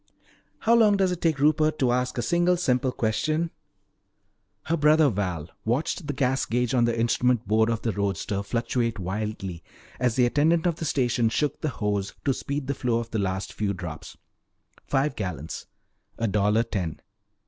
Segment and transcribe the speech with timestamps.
[0.61, 3.51] "How long does it take Rupert to ask a single simple question?"
[4.63, 8.97] Her brother Val watched the gas gage on the instrument board of the roadster fluctuate
[8.97, 9.63] wildly
[9.99, 13.19] as the attendant of the station shook the hose to speed the flow of the
[13.19, 14.17] last few drops.
[14.87, 15.67] Five gallons
[16.17, 16.99] a dollar ten.